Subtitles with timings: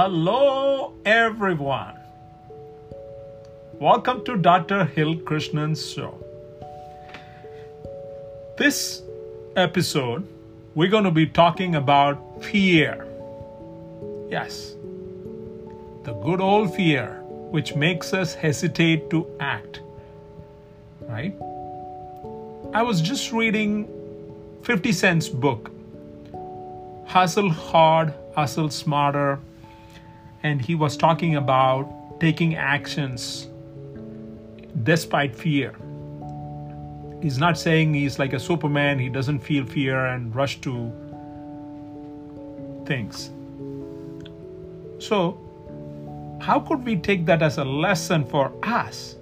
[0.00, 1.94] Hello, everyone.
[3.74, 4.86] Welcome to Dr.
[4.86, 6.14] Hill Krishnan's show.
[8.56, 9.02] This
[9.56, 10.26] episode,
[10.74, 13.06] we're going to be talking about fear.
[14.30, 14.74] Yes,
[16.04, 19.82] the good old fear, which makes us hesitate to act.
[21.02, 21.36] Right?
[22.72, 23.86] I was just reading
[24.62, 25.70] 50 Cent's book,
[27.04, 29.38] Hustle Hard, Hustle Smarter,
[30.42, 33.48] and he was talking about taking actions
[34.82, 35.74] despite fear.
[37.22, 40.92] He's not saying he's like a Superman, he doesn't feel fear and rush to
[42.86, 43.30] things.
[44.98, 45.38] So,
[46.40, 49.16] how could we take that as a lesson for us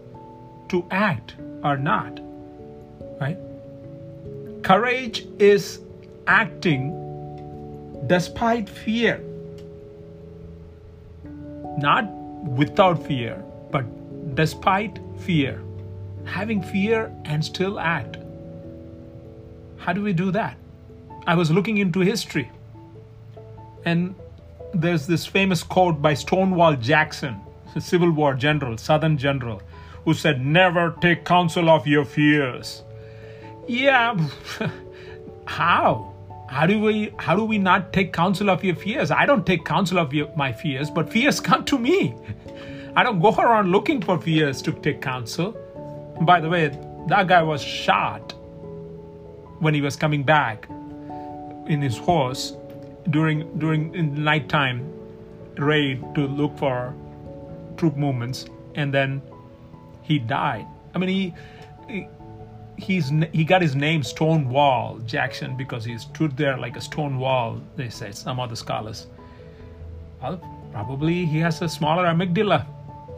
[0.69, 2.21] to act or not?
[3.21, 3.37] Right?
[4.63, 5.81] Courage is
[6.29, 6.95] acting
[8.07, 9.21] despite fear
[11.79, 12.11] not
[12.45, 13.85] without fear, but
[14.35, 15.63] despite fear.
[16.25, 18.19] Having fear and still act.
[19.79, 20.57] How do we do that?
[21.27, 22.51] I was looking into history,
[23.85, 24.15] and
[24.75, 27.41] there's this famous quote by Stonewall Jackson,
[27.75, 29.63] a Civil War general, Southern general,
[30.05, 32.83] who said, Never take counsel of your fears.
[33.67, 34.19] Yeah,
[35.47, 36.08] how?
[36.49, 39.11] How do we how do we not take counsel of your fears?
[39.11, 42.15] I don't take counsel of your, my fears but fears come to me.
[42.97, 45.53] I don't go around looking for fears to take counsel.
[46.23, 46.69] By the way
[47.09, 48.33] that guy was shot
[49.61, 50.67] when he was coming back
[51.67, 52.57] in his horse
[53.11, 54.93] during during in nighttime
[55.57, 56.95] raid to look for
[57.77, 59.21] troop movements and then
[60.03, 60.67] he died.
[60.95, 61.35] I mean he,
[61.89, 62.09] he
[62.79, 67.61] he's he got his name Stonewall Jackson because he stood there like a stone wall.
[67.77, 69.07] They say some other scholars.
[70.23, 70.41] Well,
[70.73, 72.67] probably he has a smaller amygdala.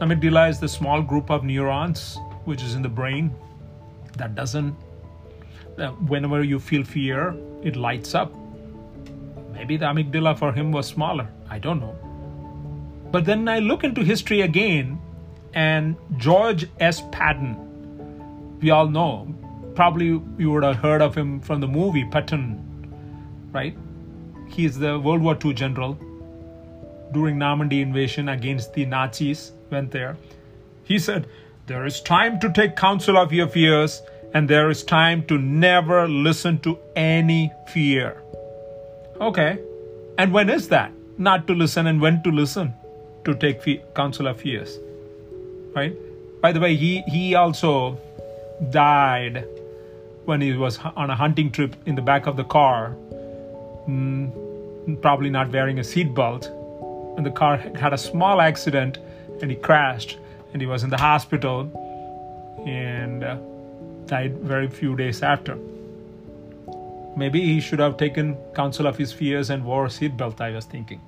[0.00, 3.34] Amygdala is the small group of neurons which is in the brain
[4.16, 4.74] that doesn't.
[5.78, 8.32] Uh, whenever you feel fear, it lights up.
[9.52, 11.28] Maybe the amygdala for him was smaller.
[11.48, 11.96] I don't know.
[13.10, 15.00] But then I look into history again,
[15.52, 17.02] and George S.
[17.12, 19.34] Patton, we all know
[19.74, 22.58] probably you would have heard of him from the movie Patton,
[23.52, 23.76] right?
[24.48, 25.98] He is the World War II general
[27.12, 29.52] during Normandy invasion against the Nazis.
[29.70, 30.16] Went there.
[30.84, 31.26] He said,
[31.66, 34.02] "There is time to take counsel of your fears,
[34.34, 38.16] and there is time to never listen to any fear."
[39.20, 39.58] Okay,
[40.18, 40.92] and when is that?
[41.18, 42.72] Not to listen, and when to listen
[43.24, 44.78] to take fe- counsel of fears,
[45.74, 45.94] right?
[46.40, 47.98] By the way, he he also
[48.70, 49.44] died
[50.24, 52.96] when he was on a hunting trip in the back of the car,
[53.88, 56.46] mm, probably not wearing a seatbelt.
[57.16, 58.98] And the car had a small accident
[59.42, 60.18] and he crashed
[60.52, 61.70] and he was in the hospital
[62.66, 63.36] and uh,
[64.06, 65.56] died very few days after.
[67.16, 70.64] Maybe he should have taken counsel of his fears and wore a seatbelt, I was
[70.64, 71.00] thinking.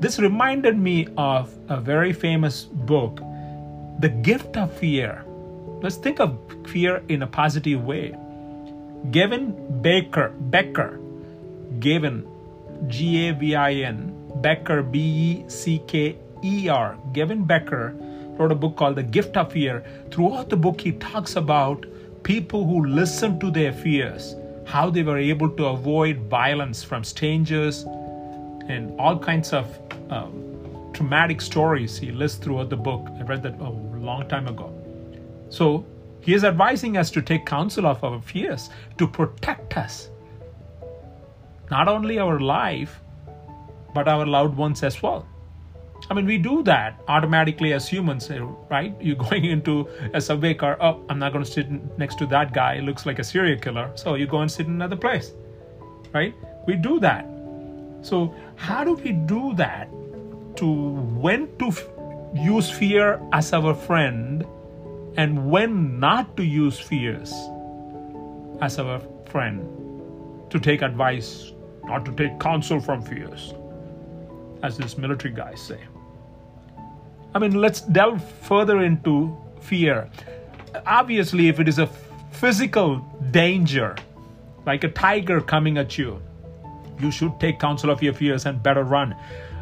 [0.00, 3.20] This reminded me of a very famous book,
[4.00, 5.24] The Gift of Fear
[5.82, 8.14] Let's think of fear in a positive way.
[9.10, 10.98] Gavin Baker, Becker,
[11.80, 12.26] Gavin,
[12.88, 17.94] G A V I N, Becker, B E C K E R, Gavin Becker
[18.38, 19.84] wrote a book called The Gift of Fear.
[20.10, 21.86] Throughout the book, he talks about
[22.22, 24.34] people who listened to their fears,
[24.66, 27.84] how they were able to avoid violence from strangers,
[28.68, 29.66] and all kinds of
[30.10, 33.08] um, traumatic stories he lists throughout the book.
[33.18, 34.75] I read that a long time ago.
[35.48, 35.84] So
[36.20, 40.10] he is advising us to take counsel of our fears to protect us.
[41.70, 43.00] Not only our life,
[43.94, 45.26] but our loved ones as well.
[46.10, 48.38] I mean, we do that automatically as humans, eh,
[48.70, 48.94] right?
[49.00, 52.52] You're going into a subway car, oh, I'm not going to sit next to that
[52.52, 53.90] guy, looks like a serial killer.
[53.94, 55.32] So you go and sit in another place,
[56.12, 56.34] right?
[56.66, 57.26] We do that.
[58.02, 59.88] So, how do we do that
[60.56, 61.88] to when to f-
[62.34, 64.46] use fear as our friend
[65.16, 67.32] and when not to use fears
[68.60, 69.66] as our friend,
[70.50, 71.52] to take advice,
[71.84, 73.54] not to take counsel from fears,
[74.62, 75.80] as these military guys say.
[77.34, 80.10] I mean, let's delve further into fear.
[80.86, 81.86] Obviously, if it is a
[82.30, 82.98] physical
[83.30, 83.96] danger,
[84.64, 86.22] like a tiger coming at you,
[86.98, 89.14] you should take counsel of your fears and better run.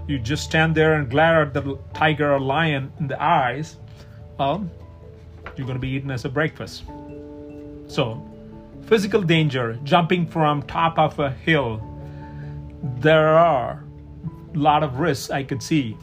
[0.07, 3.77] You just stand there and glare at the tiger or lion in the eyes.
[4.39, 4.69] Well,
[5.59, 6.85] you're going to be eaten as a breakfast.
[7.87, 8.23] So,
[8.87, 11.83] physical danger, jumping from top of a hill,
[12.99, 13.85] there are
[14.55, 15.97] a lot of risks I could see,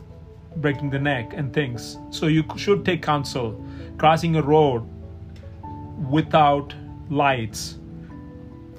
[0.58, 1.98] breaking the neck and things.
[2.10, 3.64] So you should take counsel.
[3.98, 4.84] Crossing a road
[6.10, 6.74] without
[7.10, 7.78] lights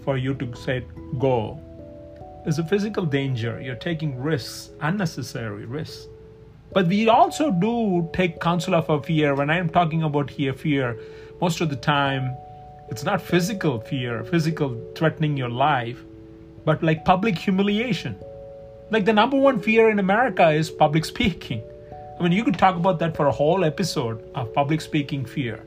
[0.05, 0.85] for you to say
[1.19, 1.61] go
[2.47, 3.61] is a physical danger.
[3.61, 6.09] You're taking risks, unnecessary risks.
[6.73, 9.35] But we also do take counsel of our fear.
[9.35, 10.99] When I'm talking about here fear,
[11.41, 12.35] most of the time
[12.89, 16.03] it's not physical fear, physical threatening your life,
[16.65, 18.17] but like public humiliation.
[18.91, 21.63] Like the number one fear in America is public speaking.
[22.19, 25.65] I mean, you could talk about that for a whole episode of public speaking fear,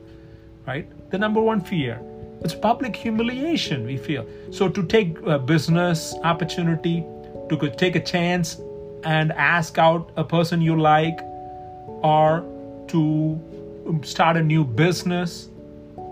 [0.66, 0.88] right?
[1.10, 2.00] The number one fear.
[2.42, 4.26] It's public humiliation, we feel.
[4.50, 7.04] So to take a business opportunity,
[7.48, 8.60] to take a chance
[9.06, 11.20] and ask out a person you like,
[12.02, 12.44] or
[12.88, 13.40] to
[14.02, 15.48] start a new business,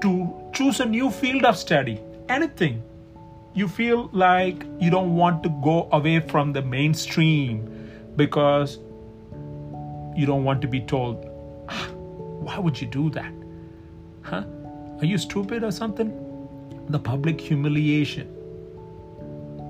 [0.01, 2.83] to choose a new field of study, anything.
[3.53, 7.69] You feel like you don't want to go away from the mainstream
[8.17, 8.79] because
[10.17, 11.27] you don't want to be told,
[11.69, 11.89] ah,
[12.47, 13.33] why would you do that?
[14.23, 14.45] Huh?
[15.01, 16.13] Are you stupid or something?
[16.91, 18.29] The public humiliation.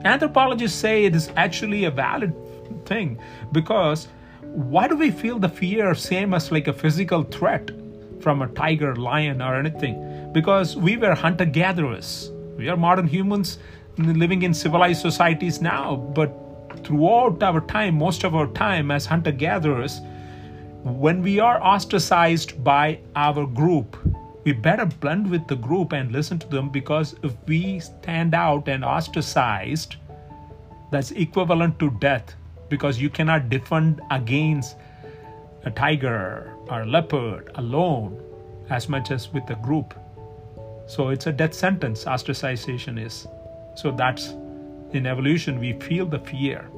[0.05, 2.35] Anthropologists say it is actually a valid
[2.84, 3.19] thing
[3.52, 4.08] because
[4.55, 7.70] why do we feel the fear same as like a physical threat
[8.20, 10.31] from a tiger, lion, or anything?
[10.32, 12.31] Because we were hunter gatherers.
[12.56, 13.58] We are modern humans
[13.99, 16.32] living in civilized societies now, but
[16.84, 20.00] throughout our time, most of our time as hunter gatherers,
[20.84, 23.96] when we are ostracized by our group,
[24.44, 28.69] we better blend with the group and listen to them because if we stand out
[28.69, 29.96] and ostracized,
[30.93, 32.37] that's equivalent to death
[32.75, 34.75] because you cannot defend against
[35.65, 38.21] a tiger or a leopard alone
[38.69, 39.94] as much as with a group.
[40.88, 43.29] So it's a death sentence, ostracization is.
[43.76, 44.31] So that's
[44.91, 46.69] in evolution, we feel the fear.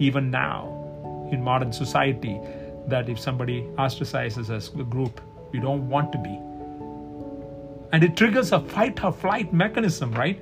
[0.00, 2.40] Even now, in modern society,
[2.88, 5.20] that if somebody ostracizes us, a group,
[5.52, 6.36] we don't want to be.
[7.92, 10.40] And it triggers a fight or flight mechanism, right?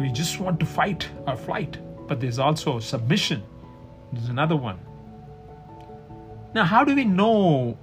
[0.00, 1.76] We just want to fight or flight.
[2.10, 3.44] But there's also submission.
[4.12, 4.80] There's another one.
[6.52, 7.78] Now, how do we know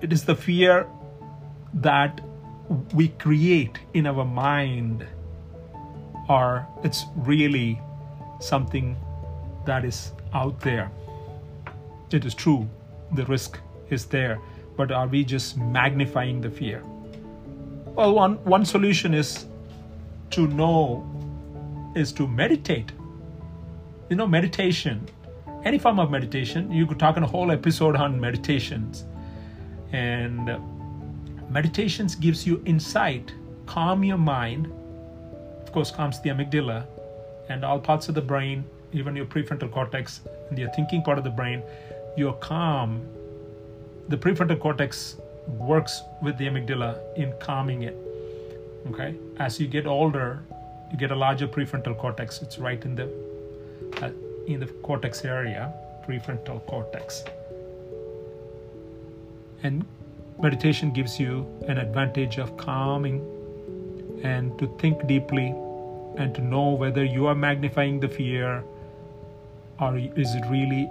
[0.00, 0.88] it is the fear
[1.74, 2.22] that
[2.94, 5.06] we create in our mind,
[6.30, 7.78] or it's really
[8.40, 8.96] something
[9.66, 10.90] that is out there?
[12.10, 12.66] It is true,
[13.12, 13.60] the risk
[13.90, 14.40] is there
[14.76, 16.82] but are we just magnifying the fear?
[17.94, 19.46] Well, one, one solution is
[20.30, 21.06] to know,
[21.94, 22.92] is to meditate.
[24.12, 25.08] You know, meditation,
[25.64, 29.06] any form of meditation, you could talk in a whole episode on meditations.
[29.90, 30.50] And
[31.48, 33.32] meditations gives you insight,
[33.64, 34.70] calm your mind,
[35.62, 36.84] of course, calms the amygdala
[37.48, 40.20] and all parts of the brain, even your prefrontal cortex
[40.50, 41.62] and your thinking part of the brain,
[42.14, 43.08] you're calm
[44.10, 45.16] the prefrontal cortex
[45.46, 47.96] works with the amygdala in calming it.
[48.88, 50.42] Okay, as you get older,
[50.90, 52.42] you get a larger prefrontal cortex.
[52.42, 53.31] It's right in the uh,
[54.46, 55.72] in the cortex area,
[56.06, 57.24] prefrontal cortex.
[59.62, 59.84] And
[60.40, 63.20] meditation gives you an advantage of calming
[64.22, 65.54] and to think deeply
[66.16, 68.62] and to know whether you are magnifying the fear
[69.80, 70.90] or is it really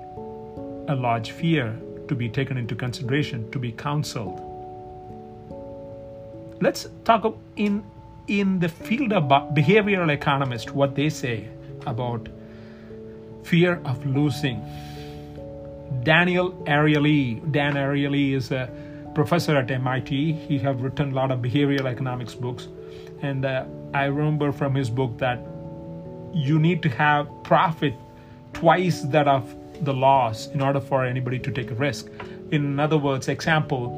[0.88, 1.78] a large fear
[2.08, 4.42] to be taken into consideration, to be counseled.
[6.60, 7.84] Let's talk in
[8.28, 9.24] in the field of
[9.56, 11.48] behavioral economists what they say
[11.86, 12.30] about
[13.44, 14.66] fear of losing.
[16.04, 18.70] Daniel Ariely, Dan Ariely is a
[19.14, 20.34] professor at MIT.
[20.34, 22.68] He have written a lot of behavioral economics books,
[23.22, 25.40] and uh, I remember from his book that
[26.34, 27.94] you need to have profit
[28.54, 32.08] twice that of the loss in order for anybody to take a risk.
[32.52, 33.98] In other words, example,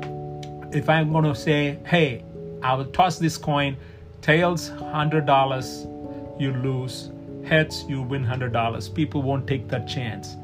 [0.73, 2.23] if I'm going to say, hey,
[2.61, 3.77] I will toss this coin,
[4.21, 7.11] tails $100, you lose,
[7.45, 8.93] heads, you win $100.
[8.93, 10.35] People won't take that chance.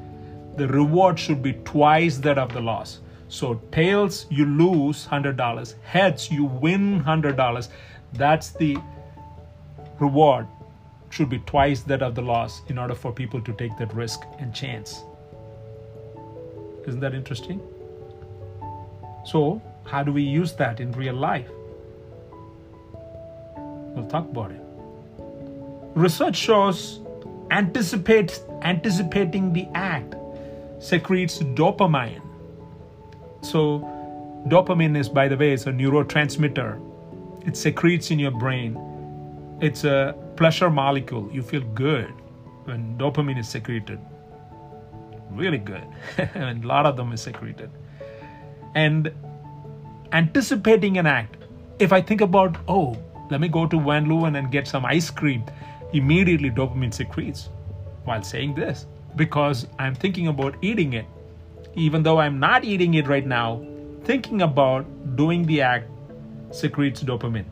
[0.57, 2.99] The reward should be twice that of the loss.
[3.29, 7.67] So, tails, you lose $100, heads, you win $100.
[8.13, 8.77] That's the
[9.99, 10.47] reward
[11.11, 14.21] should be twice that of the loss in order for people to take that risk
[14.39, 15.03] and chance.
[16.87, 17.61] Isn't that interesting?
[19.25, 21.49] So, how do we use that in real life?
[23.95, 24.68] We'll talk about it.
[25.95, 27.01] Research shows
[27.51, 30.15] anticipating the act
[30.79, 32.21] secretes dopamine.
[33.41, 33.79] So,
[34.47, 36.79] dopamine is, by the way, is a neurotransmitter.
[37.47, 38.77] It secretes in your brain.
[39.61, 41.29] It's a pleasure molecule.
[41.31, 42.13] You feel good
[42.65, 43.99] when dopamine is secreted
[45.31, 45.83] really good.
[46.35, 47.69] and a lot of them is secreted.
[48.75, 49.11] And
[50.11, 51.37] anticipating an act.
[51.79, 52.97] If I think about, oh,
[53.29, 55.43] let me go to Van Leeuwen and get some ice cream,
[55.93, 57.49] immediately dopamine secretes
[58.05, 61.05] while saying this because I'm thinking about eating it.
[61.75, 63.63] Even though I'm not eating it right now,
[64.03, 65.89] thinking about doing the act
[66.51, 67.45] secretes dopamine.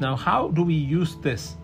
[0.00, 1.54] Now, how do we use this?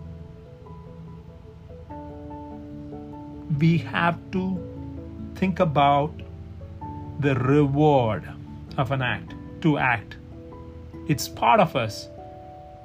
[3.59, 4.57] We have to
[5.35, 6.13] think about
[7.19, 8.23] the reward
[8.77, 10.15] of an act, to act.
[11.07, 12.07] It's part of us.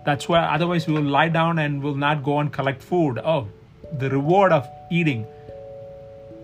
[0.06, 3.18] That's why otherwise we will lie down and will not go and collect food.
[3.18, 3.48] Oh,
[3.98, 5.26] the reward of eating.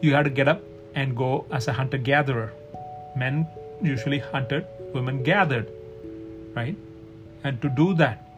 [0.01, 0.61] You have to get up
[0.97, 2.53] and go as a hunter gatherer.
[3.17, 3.47] Men
[3.81, 5.71] usually hunted, women gathered,
[6.55, 6.77] right?
[7.45, 8.29] And to do that,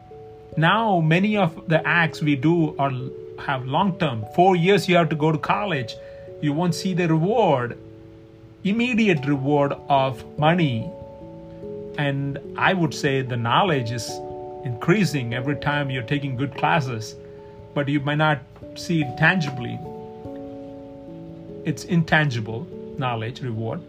[0.57, 2.91] now many of the acts we do are
[3.39, 4.25] have long term.
[4.35, 5.95] Four years you have to go to college.
[6.41, 7.77] You won't see the reward,
[8.63, 10.87] immediate reward of money.
[11.97, 14.07] And I would say the knowledge is
[14.65, 17.15] increasing every time you're taking good classes,
[17.73, 18.39] but you might not
[18.75, 19.79] see it tangibly.
[21.63, 22.67] It's intangible
[22.97, 23.81] knowledge, reward,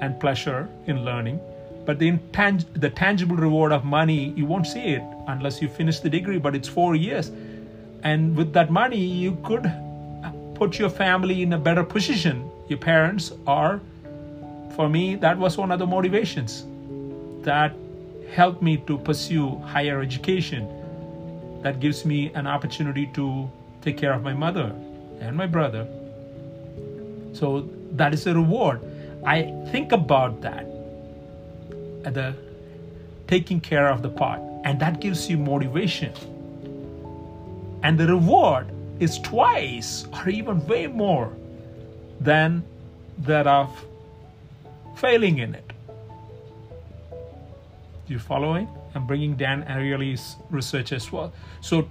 [0.00, 1.40] and pleasure in learning.
[1.86, 6.00] But the, intang- the tangible reward of money, you won't see it unless you finish
[6.00, 7.30] the degree, but it's four years.
[8.02, 9.70] And with that money, you could
[10.54, 12.50] put your family in a better position.
[12.68, 13.80] Your parents are,
[14.74, 16.64] for me, that was one of the motivations
[17.42, 17.74] that
[18.32, 20.68] helped me to pursue higher education.
[21.62, 23.50] That gives me an opportunity to
[23.82, 24.74] take care of my mother
[25.20, 25.86] and my brother.
[27.32, 28.80] So that is a reward.
[29.24, 30.66] I think about that
[32.04, 32.34] uh, the
[33.26, 36.12] taking care of the part and that gives you motivation
[37.82, 38.66] and the reward
[39.00, 41.32] is twice or even way more
[42.20, 42.62] than
[43.18, 43.70] that of
[44.96, 45.72] failing in it
[48.08, 51.88] you following i'm bringing dan ariely's research as well so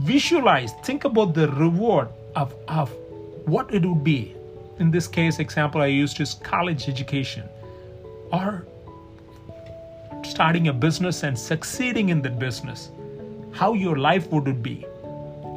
[0.00, 2.90] visualize think about the reward of, of
[3.44, 4.34] what it would be
[4.78, 7.44] in this case example i used is college education
[8.32, 8.64] or
[10.24, 12.90] starting a business and succeeding in that business,
[13.52, 14.86] how your life would it be.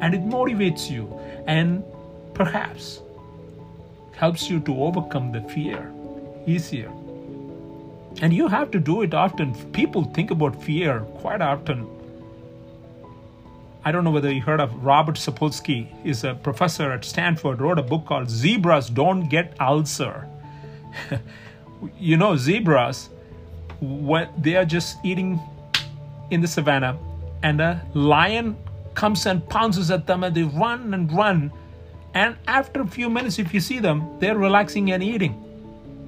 [0.00, 1.08] And it motivates you
[1.46, 1.84] and
[2.34, 3.00] perhaps
[4.12, 5.92] helps you to overcome the fear
[6.46, 6.90] easier.
[8.22, 9.54] And you have to do it often.
[9.72, 11.88] People think about fear quite often.
[13.84, 15.88] I don't know whether you heard of Robert Sapolsky.
[16.02, 20.26] He's a professor at Stanford, wrote a book called Zebras Don't Get Ulcer.
[21.98, 23.10] you know, zebras
[23.80, 25.40] when they are just eating
[26.30, 26.98] in the savannah
[27.42, 28.56] and a lion
[28.94, 31.52] comes and pounces at them and they run and run
[32.14, 35.34] and after a few minutes if you see them they're relaxing and eating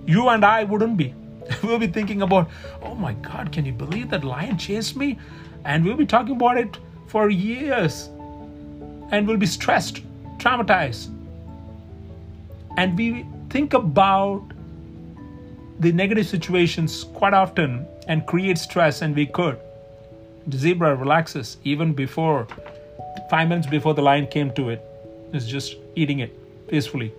[0.07, 1.15] you and i wouldn't be
[1.63, 2.49] we'll be thinking about
[2.83, 5.19] oh my god can you believe that lion chased me
[5.65, 8.09] and we'll be talking about it for years
[9.11, 10.03] and we'll be stressed
[10.39, 11.09] traumatized
[12.77, 14.43] and we think about
[15.81, 19.59] the negative situations quite often and create stress, and we could.
[20.47, 22.47] The zebra relaxes even before,
[23.29, 24.81] five minutes before the lion came to it.
[25.33, 26.33] it, is just eating it
[26.69, 27.13] peacefully.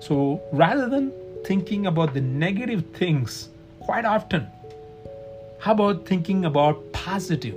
[0.00, 1.12] So rather than
[1.44, 3.48] thinking about the negative things
[3.80, 4.46] quite often,
[5.60, 7.56] how about thinking about positive,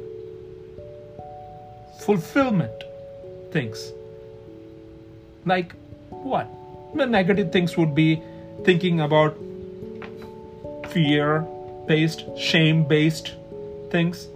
[2.00, 2.84] fulfillment
[3.52, 3.92] things?
[5.46, 5.74] Like
[6.10, 6.48] what?
[6.96, 8.22] The negative things would be
[8.64, 9.38] thinking about
[10.90, 11.46] fear
[11.88, 13.34] based, shame based
[13.90, 14.28] things.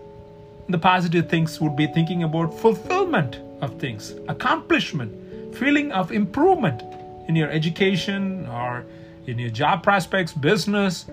[0.69, 6.81] The positive things would be thinking about fulfillment of things, accomplishment, feeling of improvement
[7.27, 8.85] in your education or
[9.27, 11.05] in your job prospects, business,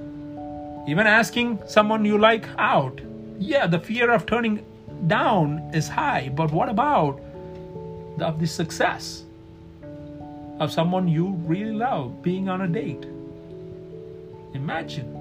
[0.87, 3.01] even asking someone you like out.
[3.39, 4.65] Yeah, the fear of turning
[5.07, 7.21] down is high, but what about
[8.17, 9.25] the, of the success?
[10.61, 13.05] of someone you really love being on a date.
[14.55, 15.15] Imagine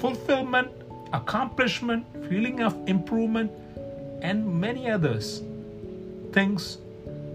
[0.00, 0.70] fulfillment,
[1.12, 3.50] accomplishment, feeling of improvement,
[4.22, 5.42] and many others
[6.32, 6.78] things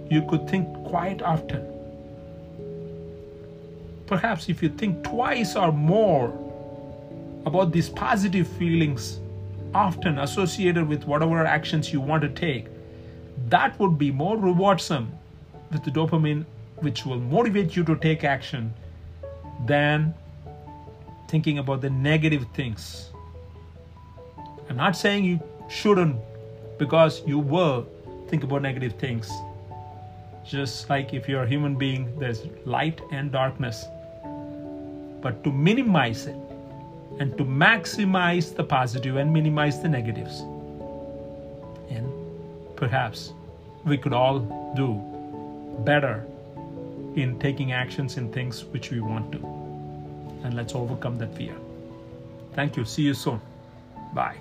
[0.09, 1.78] you could think quite often.
[4.09, 6.33] Perhaps if you think twice or more
[7.45, 9.19] about these positive feelings
[9.73, 12.65] often associated with whatever actions you want to take,
[13.49, 15.09] that would be more rewardsome
[15.71, 16.43] with the dopamine,
[16.77, 18.73] which will motivate you to take action,
[19.67, 20.11] than
[21.27, 23.11] thinking about the negative things.
[24.69, 25.39] I'm not saying you
[25.69, 26.17] shouldn't,
[26.79, 27.87] because you will
[28.27, 29.29] think about negative things.
[30.49, 33.85] just like if you're a human being, there's light and darkness.
[35.21, 36.35] But to minimize it
[37.19, 40.39] and to maximize the positive and minimize the negatives.
[41.89, 42.11] And
[42.75, 43.33] perhaps
[43.85, 44.39] we could all
[44.75, 45.01] do
[45.83, 46.25] better
[47.15, 49.37] in taking actions in things which we want to.
[50.43, 51.55] And let's overcome that fear.
[52.53, 52.85] Thank you.
[52.85, 53.41] See you soon.
[54.13, 54.37] Bye.